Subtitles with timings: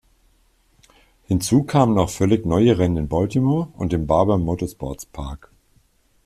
[1.25, 5.51] Hinzu kamen auch völlig neue Rennen in Baltimore und dem Barber Motorsports Park.